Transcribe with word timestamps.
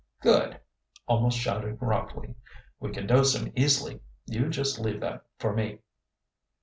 "Good!" 0.21 0.59
almost 1.05 1.37
shouted 1.37 1.77
Rockley. 1.79 2.33
"We 2.79 2.91
can 2.91 3.05
dose 3.05 3.35
him 3.35 3.53
easily. 3.55 3.99
You 4.25 4.49
just 4.49 4.79
leave 4.79 4.99
that 5.01 5.27
for 5.37 5.53
me." 5.53 5.77